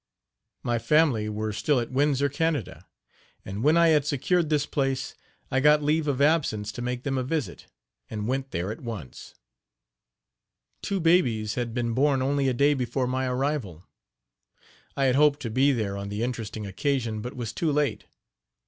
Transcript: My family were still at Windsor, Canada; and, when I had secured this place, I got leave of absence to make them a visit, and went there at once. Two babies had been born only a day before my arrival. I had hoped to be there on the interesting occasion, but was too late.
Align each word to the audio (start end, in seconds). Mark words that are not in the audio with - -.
My 0.63 0.79
family 0.79 1.29
were 1.29 1.53
still 1.53 1.79
at 1.79 1.91
Windsor, 1.91 2.27
Canada; 2.27 2.87
and, 3.45 3.61
when 3.63 3.77
I 3.77 3.89
had 3.89 4.03
secured 4.03 4.49
this 4.49 4.65
place, 4.65 5.13
I 5.51 5.59
got 5.59 5.83
leave 5.83 6.07
of 6.07 6.19
absence 6.19 6.71
to 6.71 6.81
make 6.81 7.03
them 7.03 7.19
a 7.19 7.23
visit, 7.23 7.67
and 8.09 8.27
went 8.27 8.49
there 8.49 8.71
at 8.71 8.81
once. 8.81 9.35
Two 10.81 10.99
babies 10.99 11.53
had 11.53 11.75
been 11.75 11.93
born 11.93 12.23
only 12.23 12.47
a 12.47 12.53
day 12.55 12.73
before 12.73 13.05
my 13.05 13.27
arrival. 13.27 13.85
I 14.97 15.03
had 15.05 15.13
hoped 15.13 15.39
to 15.41 15.51
be 15.51 15.71
there 15.71 15.95
on 15.97 16.09
the 16.09 16.23
interesting 16.23 16.65
occasion, 16.65 17.21
but 17.21 17.35
was 17.35 17.53
too 17.53 17.71
late. 17.71 18.05